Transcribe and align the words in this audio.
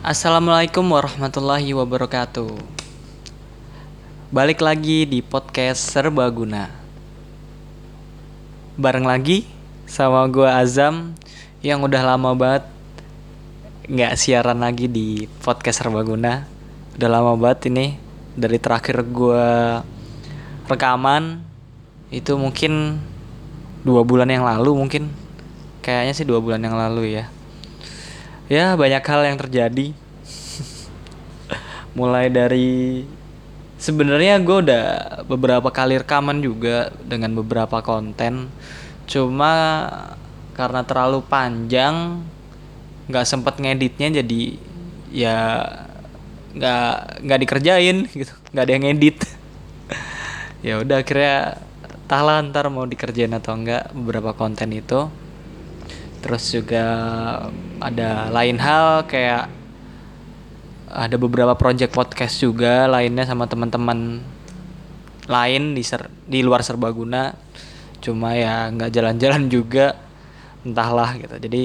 Assalamualaikum 0.00 0.96
warahmatullahi 0.96 1.76
wabarakatuh. 1.76 2.56
Balik 4.32 4.64
lagi 4.64 5.04
di 5.04 5.20
podcast 5.20 5.92
Serbaguna. 5.92 6.72
Bareng 8.80 9.04
lagi 9.04 9.44
sama 9.84 10.24
gua 10.32 10.56
Azam 10.56 11.12
yang 11.60 11.84
udah 11.84 12.00
lama 12.00 12.32
banget 12.32 12.64
nggak 13.92 14.16
siaran 14.16 14.64
lagi 14.64 14.88
di 14.88 15.28
podcast 15.44 15.84
Serbaguna. 15.84 16.48
Udah 16.96 17.08
lama 17.12 17.36
banget 17.36 17.68
ini 17.68 18.00
dari 18.32 18.56
terakhir 18.56 19.04
gua 19.04 19.84
rekaman 20.64 21.44
itu 22.08 22.40
mungkin 22.40 23.04
dua 23.84 24.00
bulan 24.00 24.32
yang 24.32 24.48
lalu 24.48 24.80
mungkin 24.80 25.12
kayaknya 25.84 26.16
sih 26.16 26.24
dua 26.24 26.40
bulan 26.40 26.64
yang 26.64 26.80
lalu 26.80 27.20
ya 27.20 27.28
ya 28.50 28.74
banyak 28.74 29.00
hal 29.06 29.22
yang 29.22 29.38
terjadi. 29.38 29.94
Mulai 31.98 32.26
dari 32.26 33.06
sebenarnya 33.78 34.42
gue 34.42 34.56
udah 34.66 34.86
beberapa 35.30 35.70
kali 35.70 36.02
rekaman 36.02 36.42
juga 36.42 36.90
dengan 37.06 37.38
beberapa 37.38 37.78
konten. 37.80 38.50
Cuma 39.06 39.54
karena 40.58 40.82
terlalu 40.82 41.22
panjang 41.24 42.26
nggak 43.06 43.26
sempet 43.26 43.58
ngeditnya 43.62 44.22
jadi 44.22 44.42
ya 45.10 45.38
nggak 46.58 47.22
nggak 47.22 47.40
dikerjain 47.46 48.10
gitu. 48.10 48.34
Nggak 48.50 48.64
ada 48.66 48.72
yang 48.74 48.84
ngedit. 48.90 49.18
Ya 50.60 50.76
udah 50.76 51.00
akhirnya 51.00 51.56
tahlah 52.04 52.44
ntar 52.44 52.68
mau 52.68 52.84
dikerjain 52.84 53.32
atau 53.32 53.56
enggak 53.56 53.96
beberapa 53.96 54.36
konten 54.36 54.76
itu 54.76 55.08
terus 56.20 56.52
juga 56.52 56.84
ada 57.80 58.28
lain 58.28 58.60
hal 58.60 59.08
kayak 59.08 59.48
ada 60.90 61.16
beberapa 61.16 61.54
project 61.54 61.94
podcast 61.94 62.42
juga 62.42 62.90
lainnya 62.90 63.22
sama 63.22 63.46
teman-teman 63.46 64.20
lain 65.30 65.78
di 65.78 65.82
ser 65.86 66.10
di 66.26 66.42
luar 66.42 66.66
serbaguna. 66.66 67.32
Cuma 68.02 68.34
ya 68.34 68.66
nggak 68.74 68.90
jalan-jalan 68.90 69.46
juga 69.46 69.94
entahlah 70.66 71.14
gitu. 71.16 71.36
Jadi 71.38 71.62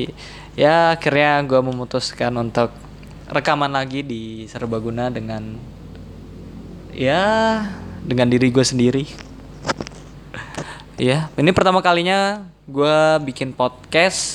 ya 0.54 0.94
akhirnya 0.94 1.42
gue 1.44 1.60
memutuskan 1.60 2.32
untuk 2.38 2.70
rekaman 3.26 3.74
lagi 3.74 4.06
di 4.06 4.46
serbaguna 4.46 5.10
dengan 5.10 5.58
ya 6.94 7.22
dengan 8.06 8.30
diri 8.30 8.54
gue 8.54 8.66
sendiri. 8.66 9.04
Ya 10.96 11.28
ini 11.36 11.52
pertama 11.52 11.82
kalinya 11.82 12.46
gue 12.70 12.98
bikin 13.26 13.52
podcast 13.52 14.35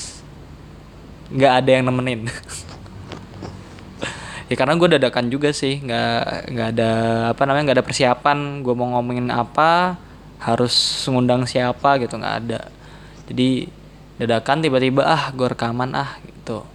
nggak 1.30 1.52
ada 1.62 1.70
yang 1.70 1.84
nemenin. 1.86 2.26
Ya 4.50 4.58
karena 4.58 4.74
gue 4.74 4.98
dadakan 4.98 5.30
juga 5.30 5.54
sih 5.54 5.78
nggak 5.78 6.50
nggak 6.50 6.68
ada 6.74 6.90
apa 7.30 7.42
namanya 7.46 7.70
nggak 7.70 7.78
ada 7.78 7.86
persiapan 7.86 8.66
gue 8.66 8.74
mau 8.74 8.98
ngomongin 8.98 9.30
apa 9.30 9.94
harus 10.42 10.74
ngundang 11.06 11.46
siapa 11.46 12.02
gitu 12.02 12.18
nggak 12.18 12.36
ada. 12.42 12.66
Jadi 13.30 13.70
dadakan 14.18 14.58
tiba-tiba 14.58 15.06
ah 15.06 15.30
gue 15.30 15.46
rekaman 15.46 15.94
ah 15.94 16.18
gitu. 16.26 16.66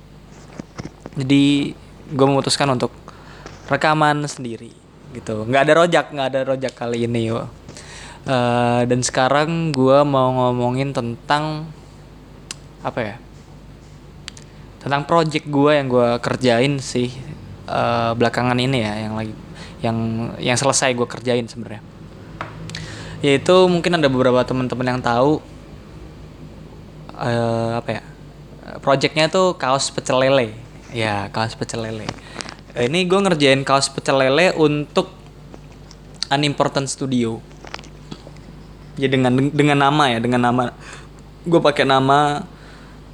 Jadi 1.19 1.75
gue 2.16 2.25
memutuskan 2.31 2.72
untuk 2.72 2.95
rekaman 3.67 4.23
sendiri 4.23 4.72
gitu. 5.12 5.44
Nggak 5.44 5.62
ada 5.67 5.73
rojak 5.75 6.06
nggak 6.16 6.28
ada 6.31 6.40
rojak 6.47 6.73
kali 6.80 7.03
ini 7.03 7.28
yo. 7.28 7.52
Uh, 8.23 8.88
dan 8.88 9.03
sekarang 9.03 9.75
gue 9.75 10.00
mau 10.08 10.31
ngomongin 10.31 10.95
tentang 10.95 11.67
apa 12.88 13.00
ya 13.03 13.16
tentang 14.86 15.02
project 15.09 15.50
gue 15.50 15.72
yang 15.73 15.89
gue 15.89 16.09
kerjain 16.22 16.78
sih 16.78 17.09
uh, 17.66 18.14
belakangan 18.14 18.53
ini 18.61 18.86
ya 18.86 18.94
yang 19.09 19.14
lagi 19.17 19.33
yang 19.81 19.97
yang 20.38 20.53
selesai 20.53 20.94
gue 20.94 21.09
kerjain 21.09 21.50
sebenarnya. 21.50 21.81
Yaitu 23.25 23.66
mungkin 23.66 23.97
ada 23.97 24.06
beberapa 24.06 24.45
teman-teman 24.45 24.94
yang 24.94 25.01
tahu 25.01 25.41
uh, 27.18 27.81
apa 27.81 27.90
ya 27.97 28.03
projectnya 28.85 29.25
tuh 29.25 29.57
kaos 29.57 29.90
pecel 29.90 30.22
lele. 30.22 30.53
Ya 30.94 31.34
kaos 31.34 31.57
pecel 31.57 31.81
lele. 31.81 32.06
Ini 32.78 33.09
gue 33.09 33.19
ngerjain 33.25 33.66
kaos 33.66 33.90
pecel 33.90 34.22
lele 34.22 34.53
untuk 34.53 35.09
unimportant 36.29 36.85
studio. 36.85 37.41
Ya 39.01 39.09
dengan 39.09 39.34
dengan 39.50 39.81
nama 39.81 40.13
ya 40.13 40.22
dengan 40.22 40.45
nama 40.45 40.78
gue 41.41 41.57
pakai 41.57 41.90
nama 41.90 42.45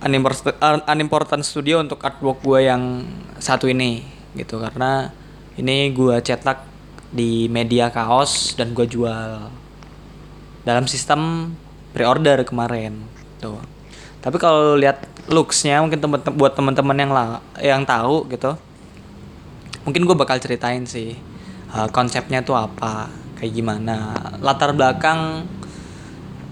unimportant 0.01 1.45
studio 1.45 1.77
untuk 1.77 2.01
artwork 2.01 2.41
gue 2.41 2.65
yang 2.65 3.05
satu 3.37 3.69
ini 3.69 4.01
gitu. 4.33 4.57
Karena 4.57 5.13
ini 5.57 5.93
gue 5.93 6.17
cetak 6.21 6.65
di 7.11 7.45
media 7.51 7.91
kaos 7.91 8.57
dan 8.57 8.73
gue 8.73 8.87
jual 8.87 9.51
dalam 10.65 10.85
sistem 10.89 11.53
pre-order 11.93 12.41
kemarin 12.47 12.97
tuh. 13.37 13.61
Tapi 14.21 14.37
kalau 14.37 14.77
lihat 14.77 15.05
looksnya 15.29 15.81
mungkin 15.81 16.01
temen, 16.01 16.21
buat 16.37 16.53
teman-teman 16.53 16.97
yang 16.97 17.11
lah 17.13 17.27
yang 17.61 17.81
tahu 17.85 18.25
gitu 18.29 18.57
mungkin 19.81 20.05
gue 20.05 20.13
bakal 20.13 20.37
ceritain 20.37 20.85
sih 20.85 21.17
uh, 21.73 21.89
konsepnya 21.89 22.45
tuh 22.45 22.53
apa 22.53 23.09
kayak 23.41 23.53
gimana. 23.53 24.13
Latar 24.37 24.77
belakang 24.77 25.49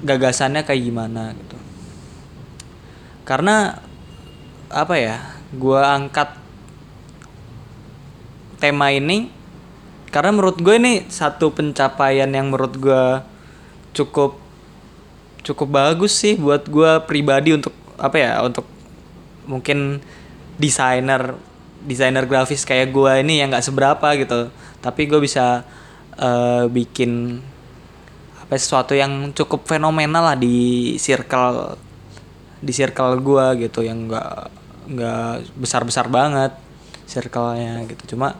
gagasannya 0.01 0.65
kayak 0.65 0.81
gimana 0.81 1.37
gitu 1.37 1.68
karena 3.29 3.77
apa 4.73 4.95
ya 4.97 5.21
gue 5.53 5.77
angkat 5.77 6.33
tema 8.57 8.89
ini 8.89 9.29
karena 10.09 10.33
menurut 10.33 10.57
gue 10.57 10.75
ini 10.81 11.05
satu 11.05 11.53
pencapaian 11.53 12.25
yang 12.25 12.49
menurut 12.49 12.73
gue 12.81 13.03
cukup 13.93 14.41
cukup 15.45 15.69
bagus 15.69 16.17
sih 16.17 16.41
buat 16.41 16.65
gue 16.65 17.05
pribadi 17.05 17.53
untuk 17.53 17.73
apa 18.01 18.17
ya 18.17 18.41
untuk 18.41 18.65
mungkin 19.45 20.01
desainer 20.57 21.37
desainer 21.85 22.27
grafis 22.27 22.67
kayak 22.67 22.91
gue 22.91 23.11
ini 23.23 23.39
yang 23.39 23.53
nggak 23.53 23.63
seberapa 23.63 24.07
gitu. 24.19 24.51
Tapi 24.79 25.01
gue 25.07 25.19
bisa 25.23 25.63
uh, 26.19 26.67
bikin 26.67 27.39
apa 28.43 28.57
sesuatu 28.57 28.97
yang 28.97 29.31
cukup 29.31 29.69
fenomenal 29.69 30.33
lah 30.33 30.37
di 30.37 30.95
circle 30.97 31.88
di 32.59 32.71
circle 32.75 33.19
gue 33.23 33.67
gitu 33.67 33.83
yang 33.83 34.07
nggak 34.11 34.33
nggak 34.89 35.33
besar 35.55 35.85
besar 35.87 36.11
banget 36.11 36.55
circle-nya 37.09 37.87
gitu. 37.89 38.15
Cuma 38.15 38.35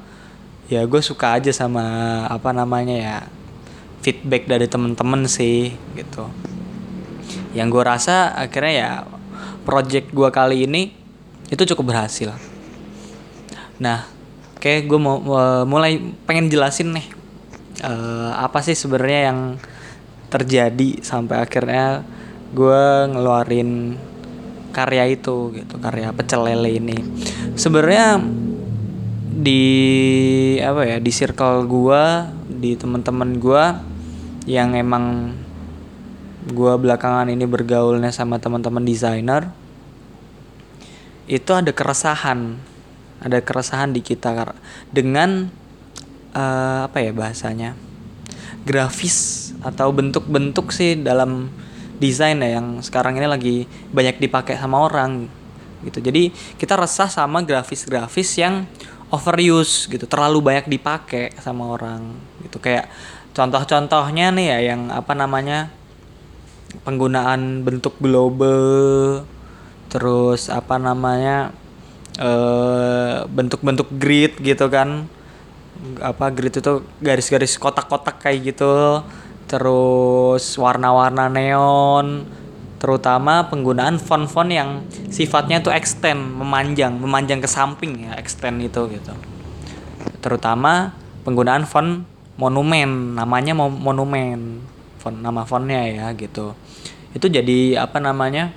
ya 0.70 0.86
gue 0.86 1.02
suka 1.02 1.42
aja 1.42 1.50
sama 1.50 2.26
apa 2.30 2.54
namanya 2.54 2.96
ya 2.96 3.18
feedback 4.06 4.46
dari 4.46 4.70
temen-temen 4.70 5.26
sih 5.26 5.74
gitu. 5.98 6.30
Yang 7.58 7.68
gue 7.74 7.84
rasa 7.84 8.36
akhirnya 8.38 8.74
ya 8.74 8.92
project 9.66 10.14
gue 10.14 10.30
kali 10.30 10.70
ini 10.70 10.94
itu 11.50 11.64
cukup 11.74 11.96
berhasil. 11.96 12.36
Nah 13.82 14.06
oke 14.60 14.86
gue 14.86 15.00
mau 15.00 15.18
mulai 15.64 15.98
pengen 16.28 16.52
jelasin 16.52 16.92
nih 16.94 17.08
uh, 17.84 18.36
apa 18.36 18.60
sih 18.60 18.76
sebenarnya 18.76 19.22
yang 19.32 19.40
terjadi 20.30 21.02
sampai 21.02 21.42
akhirnya 21.42 22.06
gue 22.54 22.84
ngeluarin 23.10 23.98
karya 24.80 25.12
itu 25.12 25.52
gitu 25.52 25.76
karya 25.84 26.16
pecel 26.16 26.48
lele 26.48 26.80
ini. 26.80 26.98
Sebenarnya 27.60 28.24
di 29.40 29.64
apa 30.64 30.88
ya 30.88 30.98
di 31.04 31.12
circle 31.12 31.68
gua 31.68 32.32
di 32.48 32.80
teman-teman 32.80 33.40
gua 33.40 33.84
yang 34.48 34.76
emang 34.76 35.36
gua 36.52 36.80
belakangan 36.80 37.28
ini 37.28 37.44
bergaulnya 37.44 38.12
sama 38.16 38.40
teman-teman 38.40 38.84
desainer 38.84 39.52
itu 41.30 41.52
ada 41.54 41.70
keresahan 41.72 42.58
ada 43.20 43.40
keresahan 43.44 43.92
di 43.92 44.02
kita 44.02 44.56
dengan 44.92 45.52
uh, 46.34 46.90
apa 46.90 46.98
ya 47.04 47.12
bahasanya 47.14 47.76
grafis 48.66 49.52
atau 49.62 49.92
bentuk-bentuk 49.92 50.72
sih 50.72 51.00
dalam 51.00 51.52
desain 52.00 52.40
ya 52.40 52.60
yang 52.60 52.80
sekarang 52.80 53.20
ini 53.20 53.28
lagi 53.28 53.56
banyak 53.92 54.18
dipakai 54.24 54.56
sama 54.56 54.88
orang 54.88 55.28
gitu. 55.84 56.00
Jadi 56.00 56.32
kita 56.56 56.76
resah 56.80 57.08
sama 57.12 57.44
grafis-grafis 57.44 58.40
yang 58.40 58.64
overuse 59.12 59.88
gitu. 59.92 60.08
Terlalu 60.08 60.40
banyak 60.40 60.66
dipakai 60.72 61.36
sama 61.40 61.76
orang 61.76 62.16
gitu. 62.44 62.58
Kayak 62.60 62.90
contoh-contohnya 63.36 64.32
nih 64.34 64.48
ya 64.48 64.60
yang 64.74 64.82
apa 64.90 65.14
namanya 65.14 65.72
penggunaan 66.88 67.66
bentuk 67.66 67.98
global 67.98 69.24
terus 69.90 70.54
apa 70.54 70.78
namanya 70.78 71.52
eh, 72.20 73.28
bentuk-bentuk 73.28 73.92
grid 74.00 74.40
gitu 74.40 74.72
kan. 74.72 75.08
Apa 76.04 76.28
grid 76.32 76.60
itu 76.60 76.84
garis-garis 77.00 77.56
kotak-kotak 77.56 78.20
kayak 78.20 78.52
gitu 78.52 79.00
terus 79.50 80.46
warna-warna 80.62 81.26
neon 81.26 82.30
terutama 82.78 83.50
penggunaan 83.50 83.98
font-font 83.98 84.48
yang 84.48 84.86
sifatnya 85.10 85.60
tuh 85.60 85.74
extend 85.76 86.22
memanjang 86.38 86.96
memanjang 86.96 87.42
ke 87.44 87.50
samping 87.50 88.08
ya 88.08 88.16
extend 88.16 88.62
itu 88.64 88.88
gitu. 88.94 89.12
Terutama 90.22 90.96
penggunaan 91.26 91.66
font 91.68 92.06
monumen 92.40 93.20
namanya 93.20 93.52
monumen 93.58 94.64
font 95.02 95.18
nama 95.18 95.44
fontnya 95.44 95.84
ya 95.92 96.06
gitu. 96.16 96.56
Itu 97.12 97.28
jadi 97.28 97.84
apa 97.84 98.00
namanya 98.00 98.54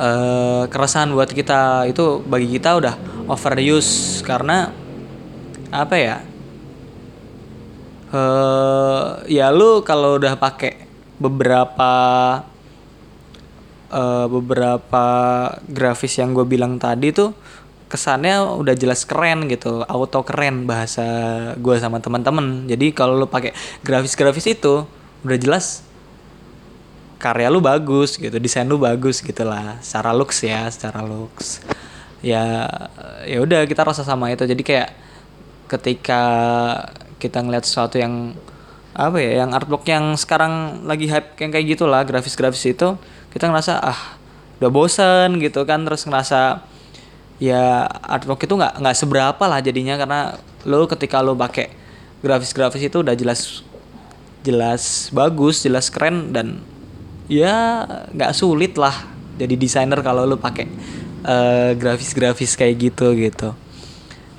eh 0.00 0.64
keresahan 0.66 1.14
buat 1.14 1.30
kita. 1.30 1.86
Itu 1.86 2.24
bagi 2.26 2.50
kita 2.50 2.82
udah 2.82 2.94
overuse 3.30 4.24
karena 4.26 4.74
apa 5.70 5.94
ya 5.94 6.16
eh 8.12 9.08
ya 9.32 9.48
lu 9.48 9.80
kalau 9.80 10.20
udah 10.20 10.36
pakai 10.36 10.84
beberapa 11.16 11.92
uh, 13.92 14.26
beberapa 14.26 15.04
grafis 15.68 16.20
yang 16.20 16.36
gue 16.36 16.44
bilang 16.48 16.76
tadi 16.80 17.12
tuh 17.12 17.32
kesannya 17.92 18.56
udah 18.56 18.72
jelas 18.72 19.04
keren 19.04 19.52
gitu 19.52 19.84
auto 19.84 20.24
keren 20.24 20.64
bahasa 20.64 21.04
gue 21.60 21.76
sama 21.76 22.00
teman-teman. 22.00 22.64
Jadi 22.64 22.96
kalau 22.96 23.20
lo 23.20 23.28
pakai 23.28 23.52
grafis-grafis 23.84 24.48
itu 24.48 24.88
udah 25.22 25.38
jelas 25.38 25.84
karya 27.20 27.46
lu 27.52 27.62
bagus 27.62 28.18
gitu 28.18 28.34
desain 28.40 28.64
lu 28.64 28.80
bagus 28.80 29.20
gitu 29.20 29.44
lah. 29.44 29.76
Secara 29.84 30.16
looks 30.16 30.40
ya 30.40 30.64
secara 30.72 31.04
looks. 31.04 31.60
Ya 32.24 32.64
ya 33.28 33.44
udah 33.44 33.68
kita 33.68 33.84
rasa 33.84 34.08
sama 34.08 34.32
itu. 34.32 34.48
Jadi 34.48 34.64
kayak 34.64 34.88
ketika 35.68 36.22
kita 37.22 37.38
ngeliat 37.38 37.62
sesuatu 37.62 38.02
yang 38.02 38.34
apa 38.92 39.22
ya 39.22 39.46
yang 39.46 39.54
artwork 39.54 39.86
yang 39.86 40.18
sekarang 40.18 40.84
lagi 40.84 41.06
hype 41.06 41.38
yang 41.38 41.54
kayak 41.54 41.78
gitulah 41.78 42.02
grafis-grafis 42.02 42.74
itu 42.74 42.98
kita 43.30 43.48
ngerasa 43.48 43.78
ah 43.78 44.18
udah 44.58 44.70
bosen 44.74 45.38
gitu 45.38 45.62
kan. 45.62 45.86
Terus 45.86 46.02
ngerasa 46.10 46.66
ya 47.38 47.86
artwork 47.86 48.42
itu 48.42 48.58
nggak 48.58 48.82
nggak 48.82 48.96
seberapa 48.98 49.44
lah 49.46 49.62
jadinya. 49.62 49.94
Karena 49.94 50.34
lo 50.66 50.90
ketika 50.90 51.22
lo 51.22 51.38
pakai 51.38 51.70
grafis-grafis 52.26 52.90
itu 52.90 53.02
udah 53.02 53.14
jelas 53.14 53.62
jelas 54.42 55.10
bagus 55.14 55.62
jelas 55.62 55.86
keren 55.90 56.34
dan 56.34 56.58
ya 57.30 57.86
nggak 58.10 58.34
sulit 58.34 58.74
lah 58.74 58.94
jadi 59.38 59.54
desainer 59.54 60.02
kalau 60.02 60.26
lo 60.26 60.36
pakai 60.38 60.66
uh, 61.26 61.70
grafis-grafis 61.78 62.58
kayak 62.58 62.90
gitu 62.90 63.14
gitu 63.14 63.54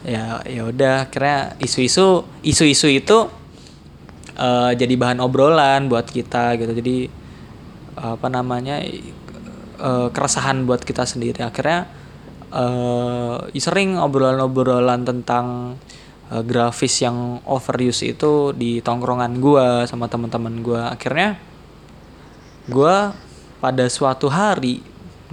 ya 0.04 0.44
ya 0.44 0.68
udah 0.68 1.08
kira 1.08 1.56
isu-isu 1.64 2.28
isu-isu 2.44 2.88
itu 2.92 3.32
uh, 4.36 4.72
jadi 4.76 4.94
bahan 5.00 5.24
obrolan 5.24 5.88
buat 5.88 6.08
kita 6.08 6.60
gitu. 6.60 6.72
Jadi 6.76 6.98
apa 7.94 8.28
namanya 8.28 8.84
uh, 9.80 10.12
keresahan 10.12 10.68
buat 10.68 10.84
kita 10.84 11.08
sendiri. 11.08 11.40
Akhirnya 11.44 11.88
uh, 12.54 13.50
sering 13.56 13.98
obrolan-obrolan 13.98 15.08
tentang 15.08 15.76
uh, 16.30 16.44
grafis 16.46 17.02
yang 17.02 17.42
overuse 17.48 18.06
itu 18.06 18.54
di 18.54 18.80
tongkrongan 18.80 19.42
gue 19.42 19.68
sama 19.90 20.06
teman-teman 20.08 20.62
gue 20.62 20.82
akhirnya 20.82 21.38
gue 22.70 22.96
pada 23.60 23.86
suatu 23.92 24.28
hari 24.32 24.80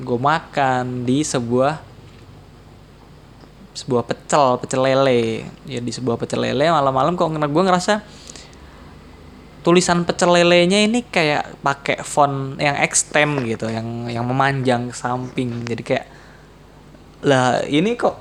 gue 0.00 0.19
makan 0.19 1.05
di 1.05 1.20
sebuah 1.23 1.89
sebuah 3.75 4.02
pecel 4.06 4.58
pecel 4.58 4.81
lele. 4.82 5.46
Ya 5.67 5.81
di 5.82 5.93
sebuah 5.93 6.19
pecel 6.19 6.43
lele 6.43 6.70
malam-malam 6.70 7.14
kok 7.14 7.31
gue 7.31 7.64
ngerasa 7.64 8.02
tulisan 9.61 10.08
pecel 10.08 10.32
lelenya 10.32 10.81
ini 10.81 11.05
kayak 11.05 11.61
pakai 11.61 12.00
font 12.00 12.56
yang 12.56 12.81
extend 12.81 13.44
gitu 13.44 13.69
yang 13.69 14.08
yang 14.08 14.25
memanjang 14.25 14.88
ke 14.88 14.96
samping. 14.96 15.64
Jadi 15.69 15.82
kayak 15.84 16.06
lah 17.20 17.61
ini 17.69 18.00
kok 18.00 18.17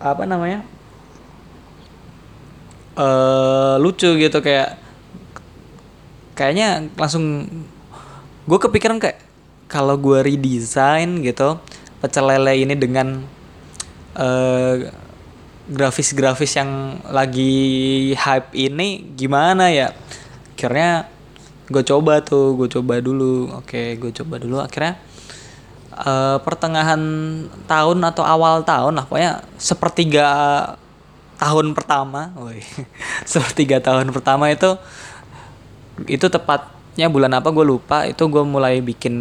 apa 0.00 0.24
namanya 0.24 0.64
uh, 2.96 3.76
lucu 3.76 4.08
gitu 4.16 4.40
kayak 4.40 4.80
kayaknya 6.32 6.88
langsung 6.96 7.44
gue 8.48 8.58
kepikiran 8.58 8.96
kayak 8.96 9.20
kalau 9.68 10.00
gue 10.00 10.24
redesign 10.24 11.20
gitu 11.20 11.60
pecel 12.00 12.24
lele 12.24 12.64
ini 12.64 12.72
dengan 12.72 13.26
uh, 14.18 14.74
grafis-grafis 15.68 16.58
yang 16.58 17.00
lagi 17.08 18.12
hype 18.16 18.50
ini 18.52 19.14
gimana 19.14 19.70
ya? 19.70 19.94
Akhirnya 20.58 21.06
gue 21.70 21.82
coba 21.86 22.24
tuh 22.24 22.58
gue 22.58 22.68
coba 22.68 22.98
dulu. 22.98 23.54
Oke 23.54 23.94
gue 23.96 24.10
coba 24.10 24.42
dulu. 24.42 24.58
Akhirnya 24.58 24.98
uh, 25.94 26.42
pertengahan 26.42 27.00
tahun 27.70 27.98
atau 28.02 28.24
awal 28.26 28.66
tahun 28.66 28.98
lah 28.98 29.04
pokoknya 29.06 29.32
sepertiga 29.60 30.26
tahun 31.38 31.76
pertama 31.76 32.34
woi. 32.34 32.64
Sepertiga 33.30 33.78
tahun 33.78 34.10
pertama 34.10 34.50
itu 34.50 34.74
itu 36.10 36.26
tepatnya 36.26 37.06
bulan 37.06 37.38
apa? 37.38 37.54
Gue 37.54 37.62
lupa. 37.62 38.08
Itu 38.10 38.26
gue 38.26 38.42
mulai 38.42 38.82
bikin 38.82 39.14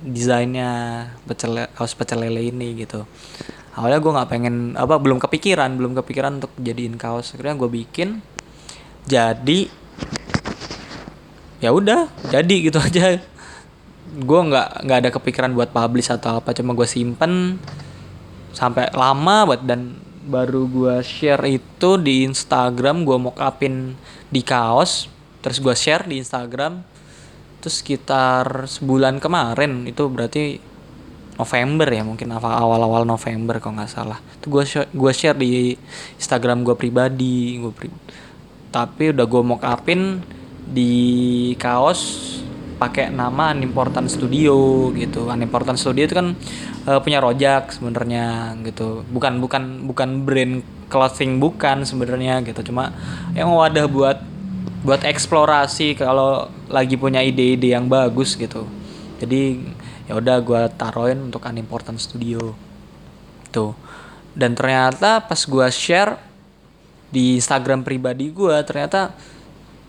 desainnya 0.00 0.70
pecel 1.28 1.68
kaos 1.76 1.92
pecel 1.92 2.24
lele 2.24 2.48
ini 2.48 2.72
gitu 2.80 3.04
awalnya 3.78 4.02
gue 4.02 4.12
nggak 4.12 4.30
pengen 4.30 4.54
apa 4.74 4.98
belum 4.98 5.22
kepikiran 5.22 5.78
belum 5.78 5.92
kepikiran 6.02 6.42
untuk 6.42 6.52
jadiin 6.58 6.98
kaos. 6.98 7.34
Akhirnya 7.34 7.54
gue 7.58 7.70
bikin 7.70 8.22
jadi 9.06 9.70
ya 11.60 11.70
udah 11.70 12.10
jadi 12.30 12.54
gitu 12.70 12.78
aja. 12.86 13.20
Gue 14.10 14.40
nggak 14.50 14.86
nggak 14.86 14.98
ada 15.06 15.10
kepikiran 15.14 15.50
buat 15.54 15.70
publish 15.70 16.10
atau 16.10 16.42
apa 16.42 16.50
cuma 16.56 16.74
gue 16.74 16.88
simpen 16.88 17.62
sampai 18.50 18.90
lama 18.90 19.46
buat 19.46 19.62
dan 19.62 19.94
baru 20.26 20.66
gue 20.66 20.96
share 21.06 21.46
itu 21.46 21.96
di 21.96 22.26
Instagram 22.26 23.06
gue 23.06 23.16
mau 23.16 23.32
upin 23.38 23.94
di 24.28 24.42
kaos 24.42 25.08
terus 25.40 25.62
gue 25.62 25.72
share 25.72 26.04
di 26.04 26.20
Instagram 26.20 26.82
terus 27.60 27.84
sekitar 27.84 28.66
sebulan 28.66 29.20
kemarin. 29.20 29.84
Itu 29.86 30.08
berarti 30.08 30.69
November 31.40 31.88
ya 31.88 32.04
mungkin 32.04 32.28
awal-awal 32.36 33.08
November 33.08 33.56
kalau 33.56 33.80
nggak 33.80 33.88
salah 33.88 34.20
itu 34.20 34.46
gue 34.52 34.64
gue 34.92 35.12
share 35.16 35.38
di 35.40 35.72
Instagram 36.20 36.60
gue 36.60 36.76
pribadi 36.76 37.56
gue 37.56 37.72
pri 37.72 37.88
tapi 38.70 39.10
udah 39.10 39.26
gue 39.26 39.42
mau 39.42 39.58
upin 39.58 40.20
di 40.70 41.52
kaos 41.58 42.30
pakai 42.80 43.12
nama 43.12 43.52
Unimportant 43.52 44.08
Studio 44.08 44.88
gitu. 44.96 45.28
Unimportant 45.28 45.76
Studio 45.76 46.08
itu 46.08 46.16
kan 46.16 46.32
uh, 46.88 46.96
punya 47.04 47.20
Rojak 47.20 47.76
sebenarnya 47.76 48.56
gitu. 48.64 49.04
Bukan 49.12 49.36
bukan 49.44 49.84
bukan 49.84 50.24
brand 50.24 50.64
clothing 50.88 51.36
bukan 51.36 51.84
sebenarnya 51.84 52.40
gitu. 52.40 52.72
Cuma 52.72 52.96
yang 53.36 53.52
wadah 53.52 53.84
buat 53.84 54.24
buat 54.80 55.04
eksplorasi 55.04 56.00
kalau 56.00 56.48
lagi 56.72 56.96
punya 56.96 57.20
ide-ide 57.20 57.76
yang 57.76 57.84
bagus 57.84 58.32
gitu. 58.40 58.64
Jadi 59.20 59.60
ya 60.10 60.18
udah 60.18 60.42
gue 60.42 60.62
taruhin 60.74 61.30
untuk 61.30 61.46
Unimportant 61.46 62.02
Studio. 62.02 62.58
Tuh. 63.54 63.78
Dan 64.34 64.58
ternyata 64.58 65.22
pas 65.22 65.38
gue 65.38 65.66
share 65.70 66.18
di 67.14 67.38
Instagram 67.38 67.86
pribadi 67.86 68.34
gue 68.34 68.54
ternyata 68.66 69.14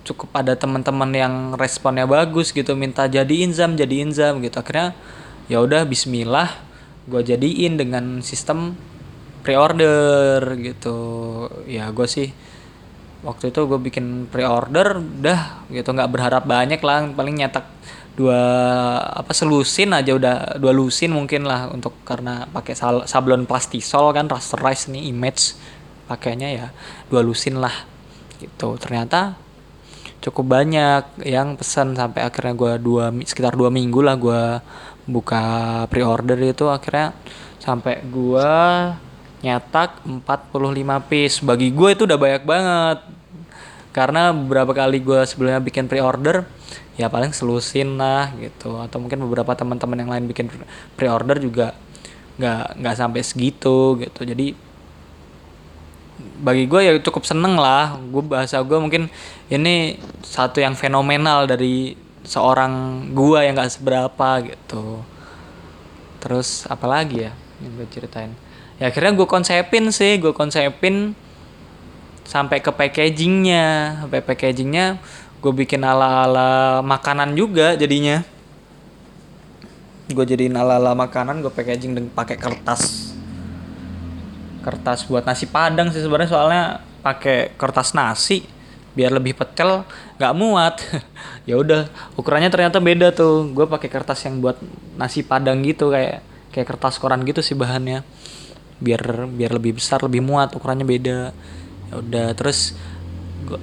cukup 0.02 0.34
ada 0.34 0.58
teman-teman 0.58 1.10
yang 1.14 1.34
responnya 1.54 2.10
bagus 2.10 2.50
gitu 2.50 2.74
minta 2.74 3.06
jadiin 3.06 3.54
zam 3.54 3.78
jadiin 3.78 4.10
zam 4.10 4.42
gitu 4.42 4.58
akhirnya 4.58 4.98
ya 5.46 5.62
udah 5.62 5.86
Bismillah 5.86 6.50
gue 7.06 7.22
jadiin 7.22 7.78
dengan 7.78 8.26
sistem 8.26 8.74
pre-order 9.46 10.42
gitu 10.58 10.98
ya 11.70 11.94
gue 11.94 12.10
sih 12.10 12.34
waktu 13.22 13.54
itu 13.54 13.62
gue 13.70 13.78
bikin 13.78 14.26
pre-order 14.34 14.98
dah 15.22 15.70
gitu 15.70 15.94
nggak 15.94 16.10
berharap 16.10 16.44
banyak 16.50 16.82
lah 16.82 17.06
paling 17.14 17.38
nyetak 17.38 17.70
dua 18.12 18.44
apa 19.08 19.32
selusin 19.32 19.96
aja 19.96 20.12
udah 20.12 20.60
dua 20.60 20.76
lusin 20.76 21.16
mungkin 21.16 21.48
lah 21.48 21.72
untuk 21.72 21.96
karena 22.04 22.44
pakai 22.52 22.76
sablon 23.08 23.48
plastisol 23.48 24.12
kan 24.12 24.28
rasterize 24.28 24.92
nih 24.92 25.08
image 25.08 25.56
pakainya 26.12 26.50
ya. 26.52 26.68
Dua 27.08 27.24
lusin 27.24 27.60
lah 27.64 27.74
gitu. 28.44 28.76
Ternyata 28.76 29.40
cukup 30.22 30.60
banyak 30.60 31.24
yang 31.24 31.56
pesan 31.56 31.96
sampai 31.96 32.22
akhirnya 32.28 32.54
gue 32.54 32.74
dua 32.78 33.10
sekitar 33.24 33.56
dua 33.56 33.72
minggu 33.72 34.04
lah 34.04 34.20
gue 34.20 34.60
buka 35.08 35.44
pre-order 35.88 36.36
itu. 36.44 36.68
Akhirnya 36.68 37.16
sampai 37.64 38.04
gue 38.04 38.52
nyetak 39.42 40.04
45 40.04 41.10
piece. 41.10 41.40
Bagi 41.40 41.72
gue 41.72 41.90
itu 41.96 42.04
udah 42.04 42.20
banyak 42.20 42.44
banget. 42.44 43.00
Karena 43.92 44.32
beberapa 44.36 44.72
kali 44.72 45.00
gue 45.00 45.20
sebelumnya 45.28 45.60
bikin 45.64 45.88
pre-order 45.88 46.48
ya 47.00 47.08
paling 47.08 47.32
selusin 47.32 47.96
lah 47.96 48.34
gitu. 48.40 48.80
Atau 48.80 49.00
mungkin 49.00 49.24
beberapa 49.24 49.56
teman-teman 49.56 49.98
yang 50.00 50.12
lain 50.12 50.26
bikin 50.28 50.52
pre-order 51.00 51.40
juga 51.40 51.78
nggak 52.40 52.80
nggak 52.80 52.96
sampai 52.96 53.22
segitu 53.22 54.00
gitu. 54.00 54.22
Jadi 54.24 54.54
bagi 56.42 56.66
gue 56.66 56.82
ya 56.82 56.92
cukup 56.98 57.24
seneng 57.26 57.58
lah. 57.58 57.98
Gue 58.10 58.24
bahasa 58.26 58.62
gue 58.62 58.78
mungkin 58.78 59.08
ini 59.50 59.98
satu 60.26 60.62
yang 60.62 60.74
fenomenal 60.74 61.46
dari 61.46 61.98
seorang 62.22 63.06
gua 63.18 63.42
yang 63.46 63.58
gak 63.58 63.74
seberapa 63.74 64.30
gitu. 64.46 65.02
Terus 66.22 66.70
apalagi 66.70 67.30
ya 67.30 67.34
yang 67.62 67.72
gue 67.78 67.88
ceritain? 67.90 68.34
Ya 68.78 68.90
akhirnya 68.90 69.14
gue 69.18 69.28
konsepin 69.30 69.90
sih. 69.90 70.22
Gue 70.22 70.34
konsepin 70.34 71.18
sampai 72.26 72.62
ke 72.62 72.70
packagingnya. 72.70 74.02
Sampai 74.06 74.22
packagingnya 74.22 75.02
gue 75.42 75.54
bikin 75.66 75.82
ala 75.82 76.30
ala 76.30 76.50
makanan 76.86 77.34
juga 77.34 77.74
jadinya. 77.74 78.22
Gue 80.14 80.22
jadiin 80.22 80.54
ala 80.54 80.78
ala 80.78 80.94
makanan 80.94 81.42
gue 81.42 81.50
packaging 81.50 81.98
dengan 81.98 82.14
pakai 82.14 82.38
kertas. 82.38 83.12
Kertas 84.62 85.10
buat 85.10 85.26
nasi 85.26 85.50
padang 85.50 85.90
sih 85.90 85.98
sebenarnya 85.98 86.30
soalnya 86.30 86.64
pakai 87.02 87.58
kertas 87.58 87.98
nasi 87.98 88.46
biar 88.94 89.10
lebih 89.10 89.34
pecel 89.34 89.82
nggak 90.22 90.34
muat. 90.38 90.78
Ya 91.50 91.58
udah 91.58 91.90
ukurannya 92.22 92.54
ternyata 92.54 92.78
beda 92.78 93.10
tuh. 93.10 93.50
Gue 93.50 93.66
pakai 93.66 93.90
kertas 93.90 94.22
yang 94.30 94.46
buat 94.46 94.62
nasi 94.94 95.26
padang 95.26 95.66
gitu 95.66 95.90
kayak 95.90 96.22
kayak 96.54 96.68
kertas 96.70 97.02
koran 97.02 97.26
gitu 97.26 97.42
sih 97.42 97.58
bahannya. 97.58 98.06
Biar 98.78 99.26
biar 99.26 99.58
lebih 99.58 99.82
besar 99.82 100.06
lebih 100.06 100.22
muat 100.22 100.54
ukurannya 100.54 100.86
beda. 100.86 101.34
Ya 101.90 101.94
udah 101.98 102.28
terus 102.38 102.78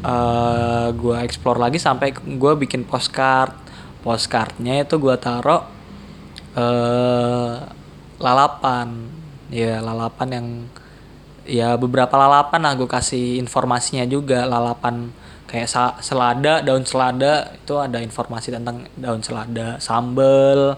uh, 0.04 0.88
gue 0.92 1.16
explore 1.22 1.58
lagi 1.60 1.78
sampai 1.80 2.14
gue 2.14 2.52
bikin 2.58 2.84
postcard. 2.84 3.54
Postcardnya 4.02 4.82
itu 4.82 4.96
gue 4.96 5.16
taro 5.18 5.64
uh, 6.56 7.54
lalapan. 8.18 8.88
Ya 9.48 9.80
lalapan 9.80 10.28
yang 10.30 10.46
ya 11.48 11.74
beberapa 11.80 12.14
lalapan 12.14 12.60
lah 12.62 12.72
gue 12.76 12.88
kasih 12.88 13.40
informasinya 13.40 14.04
juga. 14.08 14.44
Lalapan 14.44 15.10
kayak 15.48 15.98
selada 16.04 16.60
daun 16.60 16.84
selada 16.84 17.56
itu 17.56 17.74
ada 17.80 17.98
informasi 18.04 18.52
tentang 18.52 18.84
daun 18.96 19.24
selada 19.24 19.80
sambel. 19.80 20.76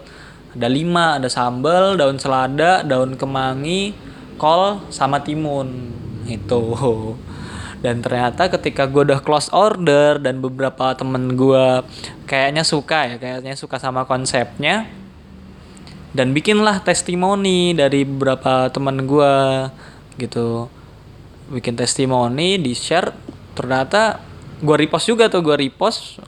Ada 0.50 0.66
lima 0.66 1.22
ada 1.22 1.30
sambel 1.30 1.94
daun 1.94 2.18
selada 2.18 2.82
daun 2.82 3.14
kemangi 3.14 3.94
kol 4.38 4.82
sama 4.90 5.22
timun. 5.22 5.94
Itu 6.26 6.62
dan 7.80 8.04
ternyata 8.04 8.52
ketika 8.52 8.84
gue 8.84 9.08
udah 9.08 9.20
close 9.24 9.48
order 9.52 10.20
dan 10.20 10.44
beberapa 10.44 10.92
temen 10.92 11.32
gue 11.32 11.80
kayaknya 12.28 12.60
suka 12.60 13.08
ya 13.08 13.16
kayaknya 13.16 13.56
suka 13.56 13.80
sama 13.80 14.04
konsepnya 14.04 14.88
dan 16.10 16.34
bikinlah 16.34 16.82
testimoni 16.82 17.70
dari 17.70 18.02
beberapa 18.02 18.66
temen 18.74 19.06
gue 19.06 19.34
gitu. 20.18 20.66
Bikin 21.50 21.78
testimoni 21.78 22.58
di 22.58 22.74
share 22.74 23.14
ternyata 23.54 24.18
gue 24.62 24.76
repost 24.76 25.06
juga 25.06 25.30
tuh 25.30 25.42
gue 25.42 25.54
repost. 25.54 26.18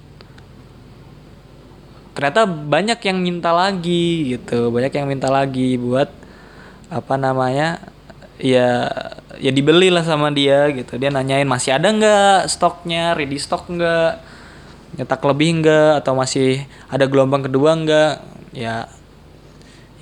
Ternyata 2.14 2.46
banyak 2.46 2.98
yang 3.02 3.18
minta 3.18 3.50
lagi 3.50 4.36
gitu 4.38 4.70
banyak 4.70 4.92
yang 4.92 5.08
minta 5.08 5.32
lagi 5.32 5.80
buat 5.80 6.12
apa 6.92 7.16
namanya 7.16 7.80
ya 8.40 8.88
ya 9.36 9.50
dibeli 9.52 9.92
lah 9.92 10.04
sama 10.06 10.32
dia 10.32 10.70
gitu. 10.72 10.96
Dia 10.96 11.12
nanyain 11.12 11.48
masih 11.48 11.76
ada 11.76 11.88
nggak 11.92 12.48
stoknya? 12.48 13.12
Ready 13.18 13.36
stock 13.36 13.68
nggak? 13.68 14.12
Nyetak 15.00 15.20
lebih 15.24 15.48
nggak? 15.60 16.04
Atau 16.04 16.16
masih 16.16 16.64
ada 16.88 17.04
gelombang 17.04 17.44
kedua 17.44 17.76
nggak? 17.76 18.12
Ya 18.56 18.88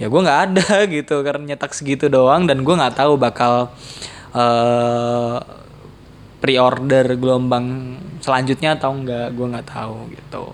ya 0.01 0.07
gue 0.09 0.21
nggak 0.21 0.41
ada 0.51 0.69
gitu. 0.97 1.23
Karena 1.27 1.55
nyetak 1.55 1.73
segitu 1.75 2.07
doang 2.07 2.47
dan 2.47 2.63
gue 2.63 2.75
nggak 2.75 2.97
tahu 2.99 3.19
bakal 3.19 3.73
uh, 4.35 5.39
pre-order 6.41 7.21
gelombang 7.21 7.97
selanjutnya 8.25 8.81
atau 8.81 8.97
enggak 8.97 9.33
gue 9.37 9.47
nggak 9.47 9.69
tahu 9.69 10.09
gitu. 10.15 10.45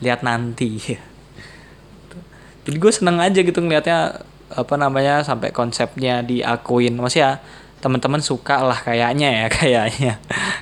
Lihat 0.00 0.24
nanti. 0.24 0.80
Jadi 2.64 2.76
gue 2.76 2.92
seneng 2.92 3.18
aja 3.20 3.40
gitu 3.40 3.58
ngelihatnya 3.60 4.29
apa 4.50 4.74
namanya 4.74 5.22
sampai 5.22 5.54
konsepnya 5.54 6.22
diakuin. 6.26 6.98
Masih 6.98 7.22
ya 7.22 7.32
teman-teman 7.80 8.20
suka 8.20 8.60
lah 8.60 8.78
kayaknya 8.82 9.28
ya 9.30 9.46
kayaknya. 9.58 10.12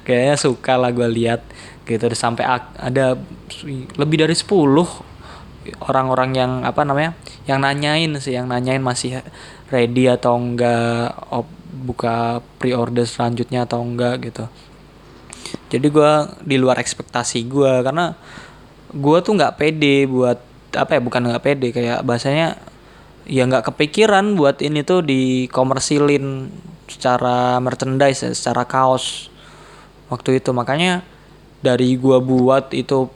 Kayaknya 0.04 0.37
suka 0.37 0.76
lah 0.76 0.90
gue 0.92 1.09
lihat 1.09 1.45
gitu. 1.88 2.04
Sampai 2.12 2.45
ada 2.76 3.16
lebih 3.97 4.16
dari 4.25 4.37
10 4.37 4.49
orang-orang 5.85 6.30
yang 6.33 6.52
apa 6.64 6.80
namanya 6.80 7.12
yang 7.45 7.61
nanyain 7.61 8.16
sih 8.16 8.33
yang 8.33 8.49
nanyain 8.49 8.80
masih 8.80 9.21
ready 9.68 10.09
atau 10.09 10.40
enggak 10.40 11.12
op, 11.28 11.45
buka 11.85 12.40
pre-order 12.57 13.04
selanjutnya 13.04 13.68
atau 13.68 13.85
enggak 13.85 14.33
gitu. 14.33 14.45
Jadi 15.68 15.87
gue 15.92 16.12
di 16.45 16.57
luar 16.57 16.80
ekspektasi 16.80 17.45
gue 17.45 17.73
karena 17.85 18.16
gue 18.92 19.18
tuh 19.21 19.37
nggak 19.37 19.57
pede 19.61 20.09
buat 20.09 20.40
apa 20.73 20.97
ya 20.97 21.00
bukan 21.00 21.23
nggak 21.28 21.45
pede 21.45 21.68
kayak 21.73 22.04
bahasanya 22.04 22.57
ya 23.29 23.45
nggak 23.45 23.71
kepikiran 23.71 24.35
buat 24.35 24.65
ini 24.65 24.81
tuh 24.83 25.05
dikomersilin 25.05 26.49
secara 26.89 27.61
merchandise 27.61 28.25
ya, 28.25 28.33
secara 28.33 28.65
kaos 28.65 29.29
waktu 30.09 30.41
itu. 30.41 30.51
Makanya 30.57 31.05
dari 31.61 31.95
gua 32.01 32.19
buat 32.19 32.73
itu 32.73 33.13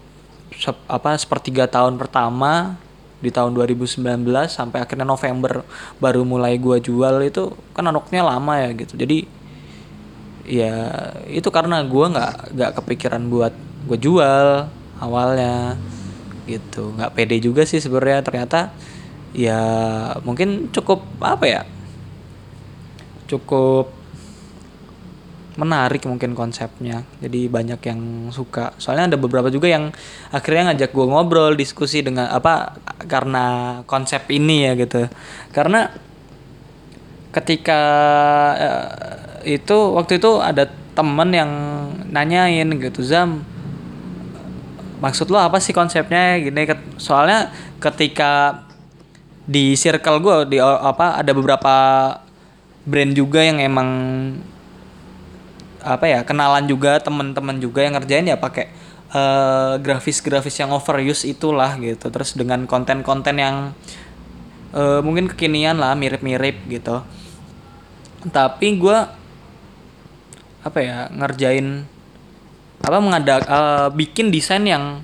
sep, 0.53 0.77
apa 0.87 1.17
sepertiga 1.17 1.65
tahun 1.67 1.97
pertama 1.97 2.77
di 3.25 3.33
tahun 3.33 3.57
2019 3.57 4.05
sampai 4.51 4.85
akhirnya 4.85 5.09
November 5.09 5.65
baru 5.97 6.23
mulai 6.29 6.61
gua 6.61 6.77
jual 6.77 7.25
itu 7.25 7.57
kan 7.73 7.89
anoknya 7.89 8.21
lama 8.21 8.61
ya 8.61 8.71
gitu. 8.77 8.95
Jadi 9.01 9.25
ya 10.45 10.77
itu 11.33 11.49
karena 11.49 11.81
gua 11.89 12.13
nggak 12.13 12.35
nggak 12.53 12.71
kepikiran 12.83 13.23
buat 13.33 13.55
gue 13.89 13.99
jual 13.99 14.69
awalnya 15.03 15.75
gitu. 16.47 16.95
Nggak 16.95 17.13
pede 17.17 17.37
juga 17.43 17.63
sih 17.67 17.81
sebenarnya. 17.83 18.23
Ternyata 18.23 18.71
ya 19.33 19.61
mungkin 20.25 20.73
cukup 20.73 21.05
apa 21.21 21.45
ya? 21.49 21.63
Cukup 23.29 23.89
menarik 25.57 26.05
mungkin 26.09 26.33
konsepnya. 26.33 27.05
Jadi 27.21 27.49
banyak 27.49 27.81
yang 27.85 28.01
suka. 28.33 28.73
Soalnya 28.81 29.17
ada 29.17 29.19
beberapa 29.21 29.53
juga 29.53 29.69
yang 29.69 29.93
akhirnya 30.33 30.73
ngajak 30.73 30.91
gue 30.97 31.07
ngobrol 31.09 31.53
diskusi 31.57 32.01
dengan 32.01 32.33
apa 32.33 32.77
karena 33.05 33.81
konsep 33.85 34.29
ini 34.33 34.69
ya 34.69 34.73
gitu. 34.77 35.09
Karena 35.53 35.93
ketika 37.33 37.81
uh, 38.57 38.89
itu 39.45 39.77
waktu 39.97 40.21
itu 40.21 40.41
ada 40.41 40.69
temen 40.93 41.33
yang 41.33 41.51
nanyain 42.13 42.69
gitu 42.77 43.01
zam 43.01 43.41
maksud 45.01 45.33
lo 45.33 45.41
apa 45.43 45.59
sih 45.59 45.75
konsepnya? 45.75 46.39
Gini 46.39 46.63
soalnya 46.97 47.51
ketika 47.83 48.63
di 49.43 49.75
circle 49.75 50.23
gue 50.23 50.57
di 50.57 50.59
apa 50.63 51.19
ada 51.19 51.33
beberapa 51.35 51.75
brand 52.87 53.13
juga 53.15 53.43
yang 53.43 53.59
emang 53.59 53.89
apa 55.83 56.07
ya 56.07 56.21
kenalan 56.23 56.71
juga 56.71 57.03
teman-teman 57.03 57.59
juga 57.59 57.83
yang 57.83 57.99
ngerjain 57.99 58.27
ya 58.31 58.39
pakai 58.39 58.71
uh, 59.11 59.75
grafis-grafis 59.83 60.63
yang 60.63 60.71
overuse 60.71 61.27
itulah 61.27 61.75
gitu. 61.79 62.07
Terus 62.09 62.39
dengan 62.39 62.65
konten-konten 62.71 63.37
yang 63.39 63.57
uh, 64.75 65.01
mungkin 65.03 65.27
kekinian 65.27 65.79
lah 65.79 65.99
mirip-mirip 65.99 66.63
gitu. 66.71 67.03
Tapi 68.31 68.67
gue 68.79 68.99
apa 70.63 70.79
ya 70.79 71.11
ngerjain 71.11 71.83
apa 72.83 72.99
mengadak 73.03 73.43
uh, 73.51 73.91
bikin 73.91 74.31
desain 74.31 74.63
yang 74.63 75.03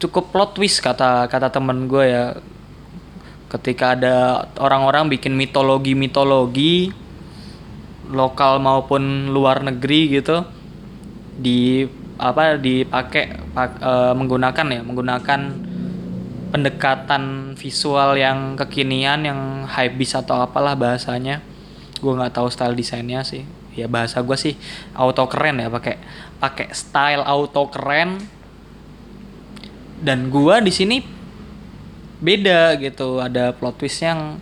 cukup 0.00 0.32
plot 0.32 0.56
twist 0.56 0.80
kata 0.80 1.28
kata 1.28 1.52
temen 1.52 1.88
gue 1.88 2.04
ya 2.08 2.24
ketika 3.54 3.94
ada 3.94 4.16
orang-orang 4.58 5.06
bikin 5.06 5.38
mitologi-mitologi 5.38 6.90
lokal 8.10 8.58
maupun 8.58 9.30
luar 9.30 9.62
negeri 9.62 10.18
gitu 10.18 10.42
di 11.38 11.86
apa 12.18 12.58
dipakai 12.58 13.54
pak, 13.54 13.70
e, 13.78 13.92
menggunakan 14.14 14.66
ya 14.70 14.80
menggunakan 14.82 15.40
pendekatan 16.54 17.54
visual 17.58 18.14
yang 18.14 18.54
kekinian 18.54 19.26
yang 19.26 19.40
hype 19.66 19.98
bis 19.98 20.14
atau 20.14 20.42
apalah 20.42 20.78
bahasanya. 20.78 21.42
Gue 21.98 22.14
nggak 22.14 22.38
tahu 22.38 22.50
style 22.50 22.78
desainnya 22.78 23.26
sih. 23.26 23.42
Ya 23.74 23.90
bahasa 23.90 24.22
gue 24.22 24.38
sih 24.38 24.54
auto 24.94 25.26
keren 25.26 25.58
ya 25.58 25.66
pakai 25.66 25.98
pakai 26.38 26.70
style 26.70 27.26
auto 27.26 27.70
keren. 27.70 28.22
Dan 29.98 30.30
gue 30.30 30.54
di 30.62 30.70
sini 30.70 31.13
beda 32.20 32.76
gitu. 32.78 33.22
Ada 33.22 33.54
plot 33.54 33.80
twist 33.80 34.02
yang 34.02 34.38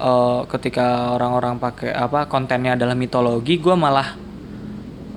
uh, 0.00 0.42
ketika 0.50 1.12
orang-orang 1.14 1.60
pakai 1.60 1.92
apa 1.92 2.26
kontennya 2.30 2.74
adalah 2.74 2.94
mitologi 2.96 3.58
gue 3.60 3.76
malah 3.76 4.16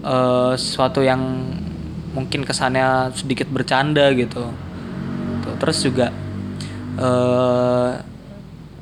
uh, 0.04 0.54
sesuatu 0.56 1.02
yang 1.06 1.22
mungkin 2.14 2.44
kesannya 2.44 3.14
sedikit 3.14 3.48
bercanda 3.50 4.10
gitu. 4.14 4.50
Terus 5.60 5.78
juga 5.84 6.08
uh, 7.00 8.00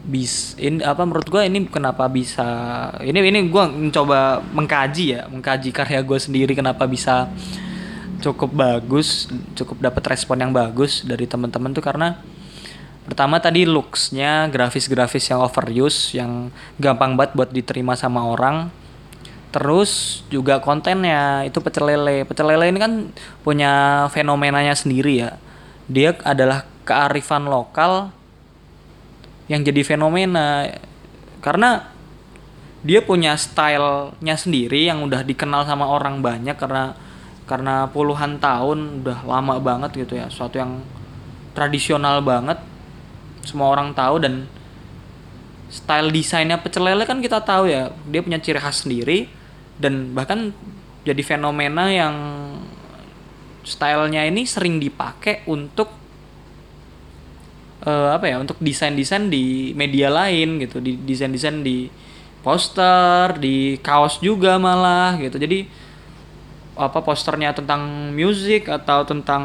bis 0.08 0.56
ini 0.56 0.80
apa 0.88 1.04
menurut 1.04 1.28
gue 1.28 1.44
ini 1.44 1.68
kenapa 1.68 2.08
bisa 2.08 2.48
ini 3.04 3.20
ini 3.28 3.52
gue 3.52 3.64
mencoba 3.68 4.40
mengkaji 4.56 5.20
ya 5.20 5.22
mengkaji 5.28 5.76
karya 5.76 6.00
gue 6.00 6.16
sendiri 6.16 6.56
kenapa 6.56 6.88
bisa 6.88 7.28
cukup 8.24 8.56
bagus 8.56 9.28
cukup 9.60 9.84
dapat 9.84 10.16
respon 10.16 10.40
yang 10.40 10.56
bagus 10.56 11.04
dari 11.04 11.28
teman-teman 11.28 11.76
tuh 11.76 11.84
karena 11.84 12.24
pertama 13.08 13.40
tadi 13.40 13.64
looksnya 13.64 14.52
grafis-grafis 14.52 15.32
yang 15.32 15.40
overuse 15.40 16.12
yang 16.20 16.52
gampang 16.76 17.16
banget 17.16 17.32
buat 17.40 17.50
diterima 17.56 17.96
sama 17.96 18.28
orang. 18.28 18.68
Terus 19.56 20.22
juga 20.28 20.60
kontennya 20.60 21.48
itu 21.48 21.64
pecel 21.64 21.88
lele. 21.88 22.28
Pecel 22.28 22.52
lele 22.52 22.68
ini 22.68 22.80
kan 22.84 22.94
punya 23.48 24.06
fenomenanya 24.12 24.76
sendiri 24.76 25.24
ya. 25.24 25.40
Dia 25.88 26.20
adalah 26.28 26.68
kearifan 26.84 27.48
lokal 27.48 28.12
yang 29.48 29.64
jadi 29.64 29.88
fenomena. 29.88 30.68
Karena 31.40 31.88
dia 32.84 33.00
punya 33.00 33.40
stylenya 33.40 34.36
sendiri 34.36 34.84
yang 34.92 35.08
udah 35.08 35.24
dikenal 35.24 35.64
sama 35.64 35.88
orang 35.88 36.20
banyak 36.20 36.60
karena 36.60 36.94
karena 37.48 37.88
puluhan 37.88 38.44
tahun 38.44 39.02
udah 39.02 39.24
lama 39.24 39.56
banget 39.64 39.96
gitu 39.96 40.20
ya. 40.20 40.28
Suatu 40.28 40.60
yang 40.60 40.84
tradisional 41.56 42.20
banget 42.20 42.60
semua 43.48 43.72
orang 43.72 43.96
tahu 43.96 44.20
dan 44.20 44.44
style 45.72 46.12
desainnya 46.12 46.60
pecel 46.60 46.84
lele 46.84 47.08
kan 47.08 47.24
kita 47.24 47.40
tahu 47.40 47.72
ya. 47.72 47.96
Dia 48.12 48.20
punya 48.20 48.44
ciri 48.44 48.60
khas 48.60 48.84
sendiri 48.84 49.32
dan 49.80 50.12
bahkan 50.12 50.52
jadi 51.08 51.24
fenomena 51.24 51.88
yang 51.88 52.16
stylenya 53.64 54.28
ini 54.28 54.44
sering 54.44 54.80
dipakai 54.84 55.48
untuk 55.48 55.88
uh, 57.88 58.12
apa 58.16 58.28
ya 58.28 58.44
untuk 58.44 58.60
desain-desain 58.60 59.32
di 59.32 59.72
media 59.72 60.12
lain 60.12 60.60
gitu. 60.60 60.84
Di 60.84 61.00
desain-desain 61.00 61.64
di 61.64 61.88
poster 62.44 63.40
di 63.40 63.80
kaos 63.80 64.20
juga 64.20 64.60
malah 64.60 65.16
gitu. 65.20 65.40
Jadi 65.40 65.88
apa 66.78 67.02
posternya 67.02 67.58
tentang 67.58 68.14
musik 68.14 68.70
atau 68.70 69.02
tentang 69.02 69.44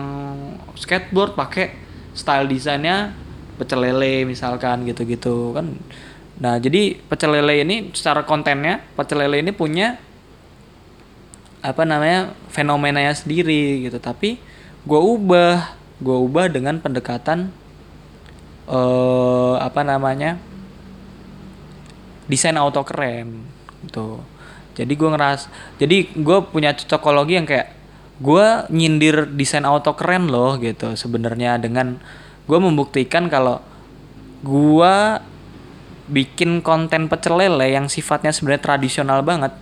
skateboard 0.76 1.32
pakai 1.32 1.72
style 2.12 2.44
desainnya 2.44 3.16
pecel 3.62 3.86
lele 3.86 4.26
misalkan 4.26 4.82
gitu-gitu 4.82 5.54
kan. 5.54 5.78
Nah 6.42 6.58
jadi 6.58 6.98
pecel 7.06 7.38
lele 7.38 7.62
ini 7.62 7.76
secara 7.94 8.26
kontennya 8.26 8.82
pecel 8.98 9.22
lele 9.22 9.46
ini 9.46 9.54
punya 9.54 10.02
apa 11.62 11.86
namanya 11.86 12.34
fenomenanya 12.50 13.14
sendiri 13.14 13.86
gitu. 13.86 14.02
Tapi 14.02 14.42
gue 14.82 15.00
ubah 15.00 15.78
gue 16.02 16.16
ubah 16.18 16.50
dengan 16.50 16.82
pendekatan 16.82 17.54
uh, 18.66 19.54
apa 19.62 19.86
namanya 19.86 20.42
desain 22.26 22.58
auto 22.58 22.82
keren 22.82 23.46
gitu. 23.86 24.18
Jadi 24.74 24.92
gue 24.98 25.08
ngeras 25.14 25.46
jadi 25.78 26.10
gue 26.10 26.38
punya 26.50 26.74
cocokologi 26.74 27.38
yang 27.38 27.46
kayak 27.46 27.78
gue 28.22 28.46
nyindir 28.70 29.26
desain 29.34 29.66
auto 29.66 29.98
keren 29.98 30.30
loh 30.30 30.54
gitu 30.62 30.94
sebenarnya 30.94 31.58
dengan 31.58 31.98
gue 32.46 32.58
membuktikan 32.58 33.30
kalau 33.30 33.62
gue 34.42 34.94
bikin 36.10 36.60
konten 36.60 37.06
pecel 37.06 37.38
lele 37.38 37.72
yang 37.72 37.86
sifatnya 37.86 38.34
sebenarnya 38.34 38.62
tradisional 38.62 39.22
banget 39.22 39.54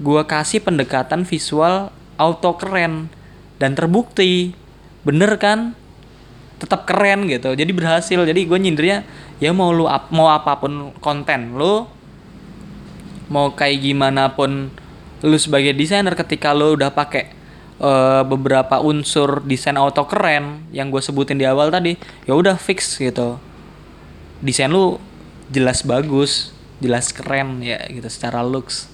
gue 0.00 0.22
kasih 0.24 0.64
pendekatan 0.64 1.28
visual 1.28 1.92
auto 2.16 2.56
keren 2.56 3.12
dan 3.60 3.76
terbukti. 3.76 4.56
Bener 5.04 5.36
kan? 5.36 5.76
Tetap 6.56 6.88
keren 6.88 7.28
gitu. 7.28 7.52
Jadi 7.52 7.72
berhasil. 7.72 8.16
Jadi 8.16 8.40
gue 8.48 8.58
nyindirnya 8.58 9.04
ya 9.40 9.52
mau 9.52 9.72
lu 9.72 9.84
ap, 9.88 10.08
mau 10.12 10.32
apa 10.32 10.56
pun 10.60 10.92
konten 11.00 11.56
lu 11.56 11.88
mau 13.30 13.54
kayak 13.54 13.78
gimana 13.86 14.34
pun 14.34 14.68
lu 15.22 15.36
sebagai 15.38 15.70
desainer 15.72 16.12
ketika 16.18 16.50
lu 16.50 16.74
udah 16.74 16.90
pakai 16.90 17.30
uh, 17.80 18.22
beberapa 18.28 18.78
unsur 18.78 19.42
desain 19.42 19.74
auto 19.80 20.04
keren 20.04 20.68
yang 20.70 20.92
gue 20.92 21.00
sebutin 21.00 21.40
di 21.40 21.48
awal 21.48 21.72
tadi 21.72 21.96
ya 22.28 22.36
udah 22.36 22.54
fix 22.60 23.00
gitu. 23.00 23.40
Desain 24.44 24.70
lu 24.70 25.00
jelas 25.50 25.82
bagus 25.82 26.54
jelas 26.80 27.12
keren 27.12 27.60
ya 27.64 27.80
gitu 27.88 28.06
secara 28.08 28.44
looks. 28.44 28.88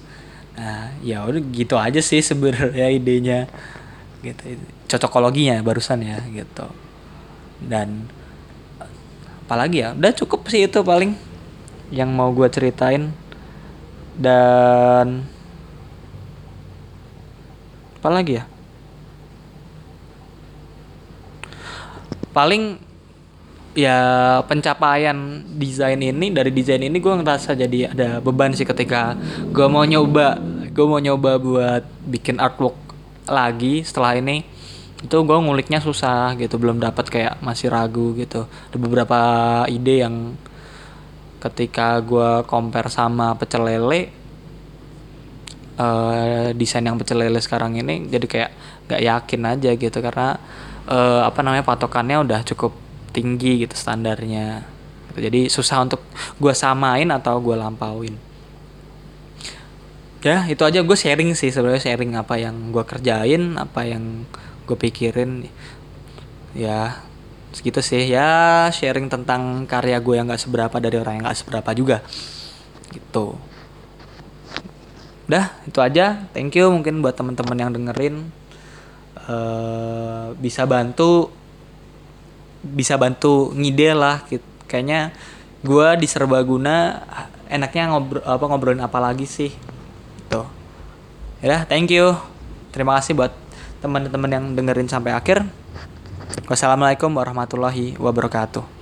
Nah 0.55 0.91
ya 1.03 1.23
udah 1.27 1.43
gitu 1.53 1.75
aja 1.77 1.99
sih 1.99 2.23
sebenarnya 2.23 2.87
idenya 2.97 3.51
gitu. 4.23 4.57
Cocokologinya 4.87 5.59
barusan 5.63 6.03
ya 6.03 6.23
gitu. 6.31 6.67
Dan 7.59 8.07
apalagi 9.47 9.83
ya 9.83 9.95
udah 9.95 10.13
cukup 10.15 10.47
sih 10.51 10.67
itu 10.67 10.79
paling 10.83 11.15
yang 11.91 12.11
mau 12.11 12.31
gue 12.31 12.47
ceritain. 12.51 13.11
Dan 14.17 15.27
apalagi 18.01 18.41
ya 18.41 18.56
paling 22.37 22.77
ya 23.73 23.97
pencapaian 24.45 25.41
desain 25.57 25.97
ini 25.97 26.29
dari 26.29 26.53
desain 26.53 26.81
ini 26.85 27.01
gue 27.01 27.13
ngerasa 27.17 27.57
jadi 27.57 27.93
ada 27.93 28.09
beban 28.21 28.53
sih 28.53 28.65
ketika 28.65 29.17
gue 29.49 29.65
mau 29.65 29.81
nyoba 29.85 30.37
gue 30.69 30.85
mau 30.85 31.01
nyoba 31.01 31.41
buat 31.41 31.83
bikin 32.05 32.37
artwork 32.37 32.77
lagi 33.25 33.81
setelah 33.81 34.13
ini 34.21 34.45
itu 34.97 35.13
gue 35.13 35.37
nguliknya 35.37 35.77
susah 35.77 36.33
gitu 36.41 36.57
belum 36.57 36.81
dapat 36.81 37.05
kayak 37.05 37.33
masih 37.45 37.69
ragu 37.69 38.17
gitu. 38.17 38.49
Ada 38.49 38.77
beberapa 38.81 39.19
ide 39.69 40.01
yang 40.01 40.33
ketika 41.37 42.01
gue 42.01 42.41
compare 42.49 42.89
sama 42.89 43.37
pecel 43.37 43.61
lele 43.61 44.09
uh, 45.77 46.49
desain 46.57 46.81
yang 46.81 46.97
pecel 46.97 47.21
lele 47.21 47.37
sekarang 47.37 47.77
ini 47.77 48.09
jadi 48.09 48.25
kayak 48.25 48.51
gak 48.89 49.01
yakin 49.05 49.41
aja 49.45 49.71
gitu 49.77 49.97
karena 50.01 50.41
uh, 50.87 51.21
apa 51.27 51.39
namanya 51.43 51.67
patokannya 51.67 52.23
udah 52.23 52.41
cukup 52.47 52.73
tinggi 53.11 53.67
gitu 53.67 53.75
standarnya. 53.75 54.63
Jadi 55.17 55.49
susah 55.49 55.81
untuk 55.81 56.01
gue 56.37 56.53
samain 56.53 57.09
atau 57.09 57.41
gue 57.41 57.57
lampauin. 57.57 58.13
Ya 60.21 60.45
itu 60.45 60.61
aja. 60.61 60.81
Gue 60.85 60.97
sharing 60.97 61.33
sih 61.33 61.49
sebenarnya 61.49 61.81
sharing 61.81 62.13
apa 62.13 62.37
yang 62.37 62.69
gue 62.69 62.83
kerjain 62.85 63.57
apa 63.57 63.85
yang 63.85 64.29
gue 64.69 64.77
pikirin. 64.77 65.49
Ya 66.53 67.01
segitu 67.49 67.81
sih. 67.81 68.05
Ya 68.05 68.69
sharing 68.69 69.09
tentang 69.09 69.65
karya 69.65 69.97
gue 69.97 70.15
yang 70.17 70.29
gak 70.29 70.41
seberapa 70.41 70.77
dari 70.77 71.01
orang 71.01 71.21
yang 71.21 71.25
gak 71.33 71.41
seberapa 71.41 71.69
juga. 71.73 72.05
Gitu. 72.93 73.33
Udah 75.25 75.57
itu 75.65 75.79
aja. 75.81 76.29
Thank 76.37 76.61
you 76.61 76.69
mungkin 76.69 77.01
buat 77.01 77.17
teman-teman 77.17 77.57
yang 77.57 77.71
dengerin 77.73 78.29
uh, 79.27 80.33
bisa 80.39 80.63
bantu 80.65 81.29
bisa 82.63 82.97
bantu 82.97 83.53
ngide 83.53 83.93
lah 83.95 84.25
kayaknya 84.65 85.13
gue 85.61 85.87
di 85.99 86.07
serbaguna 86.09 87.03
enaknya 87.47 87.91
ngobrol 87.91 88.23
apa 88.23 88.43
ngobrolin 88.43 88.83
apa 88.83 88.99
lagi 88.99 89.23
sih 89.23 89.51
tuh 90.27 90.47
ya 91.39 91.63
thank 91.69 91.93
you. 91.93 92.17
Terima 92.73 92.99
kasih 92.99 93.17
buat 93.17 93.33
teman-teman 93.81 94.29
yang 94.29 94.45
dengerin 94.53 94.85
sampai 94.85 95.15
akhir. 95.15 95.41
Wassalamualaikum 96.45 97.09
warahmatullahi 97.09 97.97
wabarakatuh 97.97 98.76